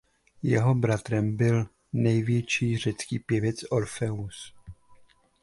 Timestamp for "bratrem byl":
0.75-1.65